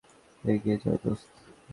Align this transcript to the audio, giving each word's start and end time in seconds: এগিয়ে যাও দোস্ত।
এগিয়ে 0.43 0.77
যাও 0.77 0.95
দোস্ত। 1.03 1.27